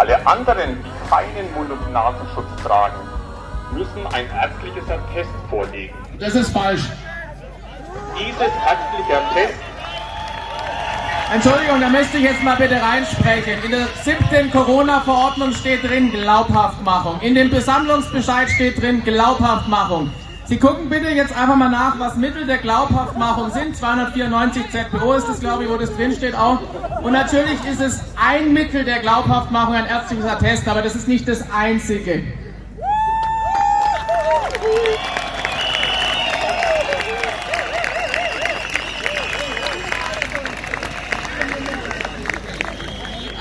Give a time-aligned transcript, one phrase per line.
[0.00, 2.96] Alle anderen, die keinen Mund- und Nasenschutz tragen,
[3.70, 5.94] müssen ein ärztliches Attest vorlegen.
[6.18, 6.84] Das ist falsch.
[8.18, 9.60] Dieses ärztliche Attest
[11.34, 13.62] Entschuldigung, da müsste ich jetzt mal bitte reinsprechen.
[13.62, 17.20] In der siebten Corona-Verordnung steht drin Glaubhaftmachung.
[17.20, 20.10] In dem Besammlungsbescheid steht drin Glaubhaftmachung.
[20.50, 23.76] Sie gucken bitte jetzt einfach mal nach, was Mittel der Glaubhaftmachung sind.
[23.76, 26.58] 294 ZPO ist das, glaube ich, wo das drin steht auch.
[27.04, 31.28] Und natürlich ist es ein Mittel der Glaubhaftmachung ein ärztliches Attest, aber das ist nicht
[31.28, 32.24] das einzige.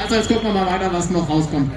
[0.04, 1.72] Also jetzt gucken wir mal weiter, was noch rauskommt.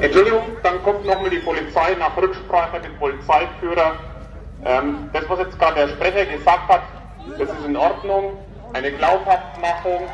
[0.00, 3.96] Entschuldigung, dann kommt nochmal die Polizei nach Rücksprache mit dem Polizeiführer.
[4.64, 6.82] Ähm, das, was jetzt gerade der Sprecher gesagt hat,
[7.36, 8.38] das ist in Ordnung.
[8.74, 10.08] Eine Glaubhaftmachung.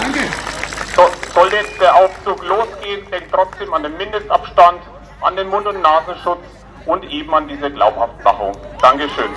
[0.00, 0.20] Danke.
[0.94, 4.80] So, sollte jetzt der Aufzug losgehen, denkt trotzdem an den Mindestabstand,
[5.22, 6.44] an den Mund- und Nasenschutz
[6.86, 8.52] und eben an diese Glaubhaftmachung.
[8.80, 9.30] Dankeschön.